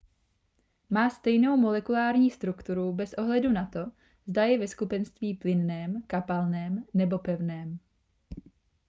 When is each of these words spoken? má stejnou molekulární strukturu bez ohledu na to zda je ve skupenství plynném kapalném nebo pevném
má 0.89 1.09
stejnou 1.09 1.57
molekulární 1.57 2.29
strukturu 2.31 2.93
bez 2.93 3.13
ohledu 3.13 3.51
na 3.51 3.65
to 3.65 3.79
zda 4.27 4.43
je 4.43 4.59
ve 4.59 4.67
skupenství 4.67 5.33
plynném 5.33 6.01
kapalném 6.07 6.83
nebo 6.93 7.19
pevném 7.19 7.79